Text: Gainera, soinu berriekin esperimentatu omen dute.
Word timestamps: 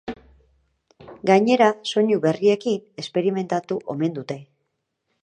Gainera, 1.31 1.67
soinu 1.93 2.19
berriekin 2.25 2.83
esperimentatu 3.05 3.81
omen 3.97 4.21
dute. 4.21 4.43